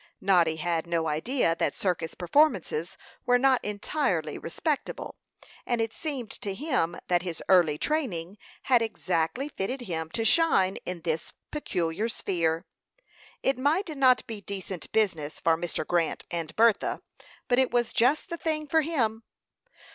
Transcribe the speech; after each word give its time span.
Noddy 0.19 0.55
had 0.55 0.87
no 0.87 1.07
idea 1.07 1.55
that 1.59 1.75
circus 1.75 2.15
performances 2.15 2.97
were 3.27 3.37
not 3.37 3.63
entirely 3.63 4.35
respectable; 4.35 5.13
and 5.63 5.79
it 5.79 5.93
seemed 5.93 6.31
to 6.31 6.55
him 6.55 6.97
that 7.07 7.21
his 7.21 7.43
early 7.47 7.77
training 7.77 8.39
had 8.63 8.81
exactly 8.81 9.47
fitted 9.47 9.81
him 9.81 10.09
to 10.13 10.25
shine 10.25 10.77
in 10.87 11.01
this 11.01 11.31
peculiar 11.51 12.09
sphere. 12.09 12.65
It 13.43 13.59
might 13.59 13.95
not 13.95 14.25
be 14.25 14.41
decent 14.41 14.91
business 14.91 15.39
for 15.39 15.55
Mr. 15.55 15.85
Grant 15.85 16.25
and 16.31 16.55
Bertha, 16.55 17.01
but 17.47 17.59
it 17.59 17.69
was 17.69 17.93
just 17.93 18.29
the 18.29 18.37
thing 18.37 18.65
for 18.65 18.81
him. 18.81 19.21